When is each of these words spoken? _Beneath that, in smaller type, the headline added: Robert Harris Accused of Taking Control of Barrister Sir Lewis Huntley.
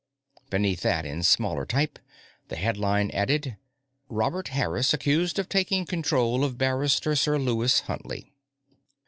_Beneath 0.49 0.81
that, 0.81 1.05
in 1.05 1.21
smaller 1.21 1.63
type, 1.63 1.99
the 2.47 2.55
headline 2.55 3.11
added: 3.11 3.57
Robert 4.09 4.47
Harris 4.47 4.95
Accused 4.95 5.37
of 5.37 5.47
Taking 5.47 5.85
Control 5.85 6.43
of 6.43 6.57
Barrister 6.57 7.15
Sir 7.15 7.37
Lewis 7.37 7.81
Huntley. 7.81 8.33